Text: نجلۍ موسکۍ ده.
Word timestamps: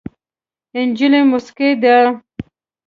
نجلۍ 0.89 1.21
موسکۍ 1.31 1.69
ده. 1.81 1.95